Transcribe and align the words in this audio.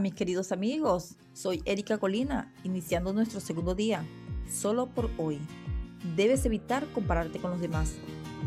Mis 0.00 0.14
queridos 0.14 0.50
amigos, 0.50 1.14
soy 1.34 1.62
Erika 1.66 1.98
Colina, 1.98 2.50
iniciando 2.64 3.12
nuestro 3.12 3.38
segundo 3.38 3.74
día. 3.74 4.02
Solo 4.50 4.86
por 4.86 5.10
hoy. 5.18 5.38
Debes 6.16 6.46
evitar 6.46 6.86
compararte 6.94 7.38
con 7.38 7.50
los 7.50 7.60
demás. 7.60 7.92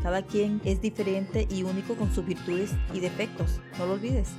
Cada 0.01 0.23
quien 0.23 0.59
es 0.65 0.81
diferente 0.81 1.47
y 1.51 1.61
único 1.61 1.93
con 1.93 2.11
sus 2.11 2.25
virtudes 2.25 2.71
y 2.91 2.99
defectos, 3.01 3.61
no 3.77 3.85
lo 3.85 3.93
olvides. 3.93 4.29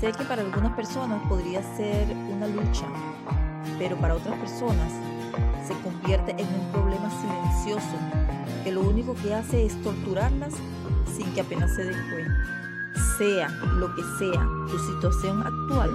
Sé 0.00 0.12
que 0.12 0.24
para 0.24 0.40
algunas 0.40 0.74
personas 0.74 1.22
podría 1.28 1.62
ser 1.76 2.08
una 2.34 2.48
lucha, 2.48 2.86
pero 3.78 3.98
para 3.98 4.14
otras 4.14 4.36
personas 4.38 4.90
se 5.68 5.74
convierte 5.82 6.30
en 6.30 6.48
un 6.48 6.72
problema 6.72 7.10
silencioso 7.20 7.96
que 8.64 8.72
lo 8.72 8.80
único 8.80 9.14
que 9.14 9.34
hace 9.34 9.66
es 9.66 9.80
torturarlas 9.82 10.54
sin 11.14 11.30
que 11.34 11.42
apenas 11.42 11.76
se 11.76 11.84
den 11.84 12.10
cuenta 12.10 12.55
sea 13.18 13.48
lo 13.78 13.94
que 13.94 14.02
sea 14.18 14.46
tu 14.70 14.78
situación 14.78 15.42
actual, 15.46 15.90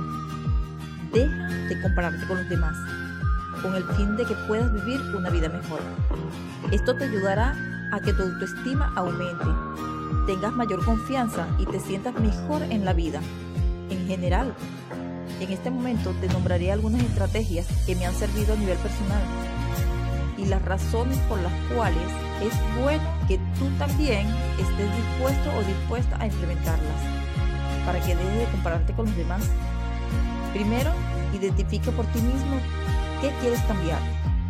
deja 1.13 1.47
de 1.67 1.81
compararte 1.81 2.25
con 2.27 2.37
los 2.37 2.49
demás, 2.49 2.75
con 3.61 3.75
el 3.75 3.83
fin 3.95 4.15
de 4.15 4.25
que 4.25 4.35
puedas 4.47 4.73
vivir 4.73 5.01
una 5.15 5.29
vida 5.29 5.49
mejor. 5.49 5.81
Esto 6.71 6.95
te 6.95 7.05
ayudará 7.05 7.55
a 7.91 7.99
que 7.99 8.13
tu 8.13 8.23
autoestima 8.23 8.91
aumente, 8.95 9.45
tengas 10.25 10.53
mayor 10.53 10.83
confianza 10.83 11.47
y 11.59 11.65
te 11.65 11.79
sientas 11.79 12.15
mejor 12.19 12.63
en 12.63 12.85
la 12.85 12.93
vida. 12.93 13.21
En 13.89 14.07
general, 14.07 14.53
en 15.39 15.51
este 15.51 15.69
momento 15.69 16.13
te 16.21 16.27
nombraré 16.27 16.71
algunas 16.71 17.01
estrategias 17.03 17.67
que 17.85 17.95
me 17.95 18.05
han 18.05 18.15
servido 18.15 18.53
a 18.53 18.57
nivel 18.57 18.77
personal 18.77 19.21
y 20.41 20.45
las 20.45 20.61
razones 20.63 21.17
por 21.29 21.39
las 21.39 21.53
cuales 21.73 22.07
es 22.41 22.53
bueno 22.81 23.03
que 23.27 23.37
tú 23.59 23.69
también 23.77 24.27
estés 24.59 24.95
dispuesto 24.95 25.51
o 25.55 25.63
dispuesta 25.63 26.17
a 26.19 26.25
implementarlas 26.25 27.21
para 27.85 27.99
que 27.99 28.15
dejes 28.15 28.37
de 28.37 28.45
compararte 28.45 28.93
con 28.93 29.05
los 29.05 29.15
demás. 29.15 29.43
Primero, 30.53 30.91
identifica 31.33 31.91
por 31.91 32.05
ti 32.07 32.21
mismo 32.21 32.57
qué 33.21 33.31
quieres 33.41 33.61
cambiar. 33.61 33.99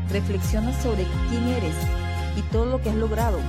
Reflexiona 0.10 0.74
sobre 0.82 1.06
quién 1.30 1.48
eres 1.50 1.76
y 2.38 2.42
todo 2.44 2.66
lo 2.66 2.82
que 2.82 2.90
has 2.90 2.96
logrado. 2.96 3.40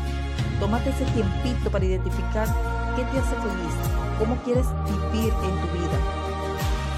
Tómate 0.61 0.91
ese 0.91 1.05
tiempito 1.07 1.71
para 1.71 1.85
identificar 1.85 2.47
qué 2.97 3.03
te 3.05 3.19
hace 3.19 3.35
feliz, 3.37 3.75
cómo 4.19 4.37
quieres 4.45 4.67
vivir 5.13 5.33
en 5.33 5.61
tu 5.61 5.69
vida 5.79 5.99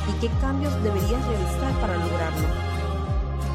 y 0.08 0.20
qué 0.20 0.28
cambios 0.40 0.74
deberías 0.82 1.24
realizar 1.26 1.72
para 1.80 1.96
lograrlo. 1.96 2.73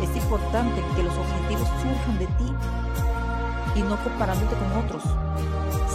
Es 0.02 0.16
importante 0.16 0.81
que 0.95 1.03
los 1.03 1.14
objetivos 1.16 1.67
surjan 1.81 2.19
de 2.19 2.25
ti 2.25 2.53
y 3.75 3.81
no 3.81 4.02
comparándote 4.03 4.55
con 4.55 4.83
otros. 4.83 5.03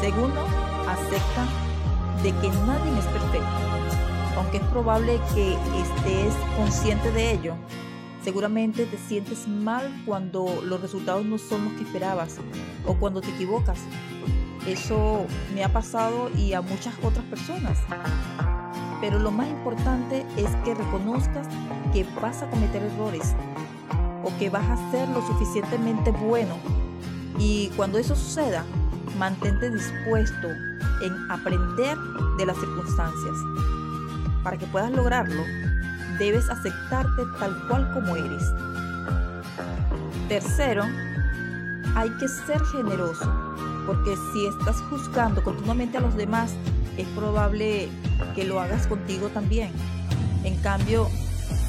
Segundo, 0.01 0.41
acepta 0.89 1.47
de 2.23 2.33
que 2.33 2.49
nadie 2.49 2.99
es 2.99 3.07
perfecto. 3.07 3.49
Aunque 4.37 4.59
es 4.59 4.65
probable 4.65 5.21
que 5.35 5.53
estés 5.53 6.35
consciente 6.57 7.11
de 7.13 7.33
ello, 7.33 7.55
seguramente 8.23 8.87
te 8.87 8.99
sientes 8.99 9.47
mal 9.47 10.03
cuando 10.05 10.63
los 10.65 10.81
resultados 10.81 11.25
no 11.25 11.39
son 11.39 11.65
los 11.65 11.73
que 11.75 11.85
esperabas 11.85 12.39
o 12.87 12.95
cuando 12.95 13.21
te 13.21 13.31
equivocas. 13.31 13.79
Eso 14.67 15.27
me 15.55 15.63
ha 15.63 15.73
pasado 15.73 16.31
y 16.37 16.55
a 16.55 16.63
muchas 16.63 16.95
otras 17.03 17.25
personas. 17.27 17.79
Pero 19.01 19.19
lo 19.19 19.31
más 19.31 19.49
importante 19.49 20.25
es 20.37 20.51
que 20.65 20.75
reconozcas 20.75 21.47
que 21.93 22.07
vas 22.21 22.43
a 22.43 22.49
cometer 22.49 22.83
errores 22.83 23.35
que 24.39 24.51
vas 24.51 24.69
a 24.69 24.91
ser 24.91 25.09
lo 25.09 25.27
suficientemente 25.27 26.11
bueno. 26.11 26.57
Y 27.39 27.69
cuando 27.77 27.99
eso 27.99 28.15
suceda, 28.15 28.65
mantente 29.19 29.71
dispuesto 29.71 30.49
en 31.03 31.31
aprender 31.31 31.97
de 32.39 32.47
las 32.47 32.57
circunstancias. 32.59 33.37
Para 34.43 34.59
que 34.59 34.67
puedas 34.67 34.93
lograrlo, 34.93 35.43
debes 36.19 36.49
aceptarte 36.49 37.23
tal 37.39 37.67
cual 37.69 37.93
como 37.93 38.17
eres. 38.17 38.45
Tercero, 40.29 40.85
hay 41.95 42.11
que 42.19 42.29
ser 42.29 42.61
generoso, 42.67 43.31
porque 43.87 44.17
si 44.33 44.47
estás 44.47 44.81
juzgando 44.91 45.43
continuamente 45.43 45.99
a 45.99 46.01
los 46.01 46.15
demás, 46.17 46.53
es 46.97 47.07
probable 47.09 47.89
que 48.35 48.45
lo 48.45 48.61
hagas 48.61 48.87
contigo 48.87 49.29
también. 49.29 49.71
En 50.45 50.57
cambio, 50.61 51.09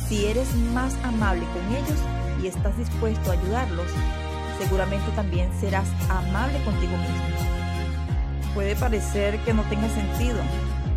si 0.07 0.25
eres 0.25 0.53
más 0.73 0.93
amable 1.03 1.45
con 1.53 1.75
ellos, 1.75 1.99
y 2.41 2.47
estás 2.47 2.77
dispuesto 2.77 3.31
a 3.31 3.33
ayudarlos, 3.33 3.87
seguramente 4.59 5.09
también 5.11 5.49
serás 5.59 5.87
amable 6.09 6.61
contigo 6.63 6.97
mismo. 6.97 7.25
Puede 8.53 8.75
parecer 8.75 9.37
que 9.39 9.53
no 9.53 9.63
tenga 9.63 9.89
sentido, 9.89 10.39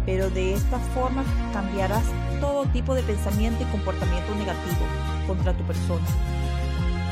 pero 0.06 0.30
de 0.30 0.54
esta 0.54 0.78
forma 0.94 1.24
cambiarás 1.52 2.04
todo 2.40 2.66
tipo 2.66 2.94
de 2.94 3.02
pensamiento 3.02 3.62
y 3.62 3.66
comportamiento 3.66 4.34
negativo 4.34 4.86
contra 5.26 5.52
tu 5.52 5.64
persona. 5.64 6.06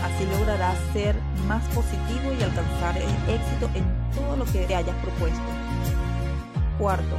Así 0.03 0.25
lograrás 0.27 0.77
ser 0.93 1.17
más 1.49 1.63
positivo 1.69 2.33
y 2.39 2.43
alcanzar 2.43 2.97
el 2.97 3.35
éxito 3.35 3.69
en 3.75 3.85
todo 4.15 4.37
lo 4.37 4.45
que 4.45 4.67
te 4.67 4.75
hayas 4.75 4.97
propuesto. 4.97 5.41
Cuarto, 6.79 7.17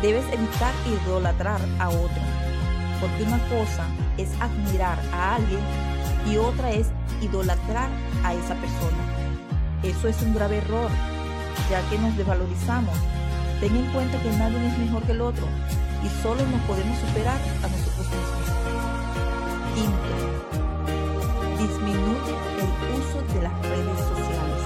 debes 0.00 0.24
evitar 0.32 0.72
idolatrar 0.86 1.60
a 1.80 1.88
otro, 1.88 2.22
porque 3.00 3.24
una 3.24 3.38
cosa 3.48 3.84
es 4.16 4.28
admirar 4.40 4.98
a 5.12 5.36
alguien 5.36 5.60
y 6.30 6.36
otra 6.36 6.70
es 6.70 6.88
idolatrar 7.22 7.88
a 8.24 8.34
esa 8.34 8.54
persona. 8.54 8.98
Eso 9.82 10.08
es 10.08 10.20
un 10.22 10.34
grave 10.34 10.58
error, 10.58 10.90
ya 11.70 11.80
que 11.88 11.98
nos 11.98 12.16
desvalorizamos. 12.16 12.94
Ten 13.60 13.74
en 13.74 13.90
cuenta 13.92 14.20
que 14.22 14.30
nadie 14.32 14.66
es 14.66 14.78
mejor 14.78 15.02
que 15.04 15.12
el 15.12 15.20
otro 15.20 15.46
y 16.04 16.22
solo 16.22 16.44
nos 16.46 16.60
podemos 16.62 16.98
superar 16.98 17.40
a 17.62 17.68
nosotros 17.68 18.06
mismos. 18.08 18.48
Quinto, 19.74 20.14
disminuye 21.58 22.34
el 22.58 22.70
uso 23.00 23.22
de 23.34 23.42
las 23.42 23.62
redes 23.62 23.98
sociales. 23.98 24.62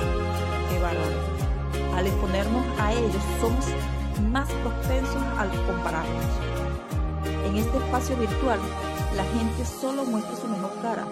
¡Qué 0.68 0.78
valor! 0.78 1.96
Al 1.96 2.06
exponernos 2.06 2.64
a 2.80 2.92
ellos 2.92 3.22
somos 3.40 3.66
más 4.30 4.48
propensos 4.50 5.22
al 5.38 5.50
compararnos. 5.66 6.24
En 7.46 7.56
este 7.56 7.76
espacio 7.76 8.16
virtual, 8.16 8.60
la 9.16 9.24
gente 9.24 9.64
solo 9.64 10.04
muestra 10.04 10.36
su 10.36 10.48
mejor 10.48 10.72
cara 10.80 11.04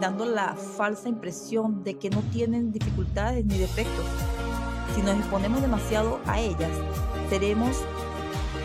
dando 0.00 0.24
la 0.24 0.54
falsa 0.54 1.08
impresión 1.08 1.84
de 1.84 1.98
que 1.98 2.10
no 2.10 2.20
tienen 2.32 2.72
dificultades 2.72 3.44
ni 3.44 3.58
defectos. 3.58 4.04
Si 4.94 5.02
nos 5.02 5.16
exponemos 5.16 5.60
demasiado 5.60 6.20
a 6.26 6.40
ellas, 6.40 6.70
seremos 7.28 7.76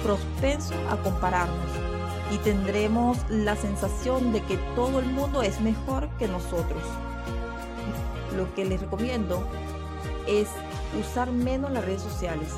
propensos 0.04 0.78
a 0.90 0.98
compararnos 0.98 1.70
y 2.32 2.38
tendremos 2.38 3.18
la 3.30 3.56
sensación 3.56 4.32
de 4.32 4.42
que 4.44 4.58
todo 4.76 5.00
el 5.00 5.08
mundo 5.08 5.42
es 5.42 5.60
mejor 5.62 6.10
que 6.18 6.28
nosotros. 6.28 6.84
Lo 8.36 8.54
que 8.54 8.66
les 8.66 8.80
recomiendo 8.80 9.44
es 10.28 10.48
usar 11.00 11.32
menos 11.32 11.72
las 11.72 11.84
redes 11.84 12.02
sociales, 12.02 12.50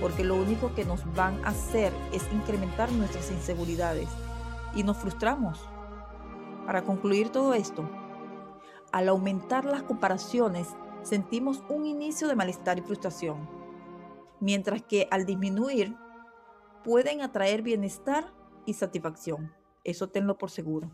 porque 0.00 0.24
lo 0.24 0.36
único 0.36 0.74
que 0.74 0.84
nos 0.84 1.00
van 1.14 1.44
a 1.44 1.48
hacer 1.48 1.92
es 2.12 2.22
incrementar 2.32 2.90
nuestras 2.92 3.30
inseguridades 3.30 4.08
y 4.74 4.82
nos 4.82 4.96
frustramos. 4.96 5.73
Para 6.66 6.82
concluir 6.82 7.30
todo 7.30 7.54
esto, 7.54 7.88
al 8.92 9.08
aumentar 9.08 9.64
las 9.64 9.82
comparaciones, 9.82 10.68
sentimos 11.02 11.62
un 11.68 11.84
inicio 11.84 12.28
de 12.28 12.36
malestar 12.36 12.78
y 12.78 12.82
frustración, 12.82 13.48
mientras 14.40 14.82
que 14.82 15.08
al 15.10 15.26
disminuir, 15.26 15.96
pueden 16.82 17.22
atraer 17.22 17.62
bienestar 17.62 18.32
y 18.66 18.74
satisfacción. 18.74 19.52
Eso 19.84 20.08
tenlo 20.08 20.38
por 20.38 20.50
seguro. 20.50 20.90